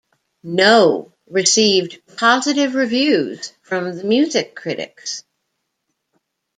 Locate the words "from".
3.61-3.95